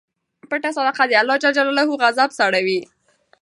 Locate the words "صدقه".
0.77-1.03